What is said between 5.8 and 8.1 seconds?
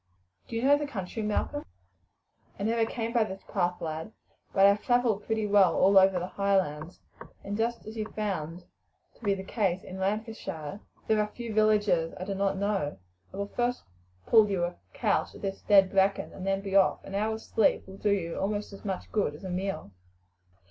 over the Highlands, and, just as you